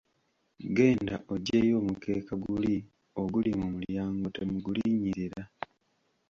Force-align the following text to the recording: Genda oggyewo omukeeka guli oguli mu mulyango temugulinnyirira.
Genda 0.75 1.15
oggyewo 1.33 1.75
omukeeka 1.81 2.33
guli 2.43 2.75
oguli 3.21 3.51
mu 3.59 3.67
mulyango 3.75 4.25
temugulinnyirira. 4.35 5.43